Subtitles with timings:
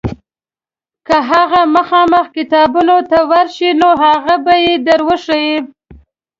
[1.07, 5.55] که هغه مخامخ کتابتون ته ورشې نو هغوی به یې در وښیي.